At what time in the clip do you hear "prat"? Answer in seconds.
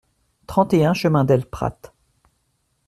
1.45-1.93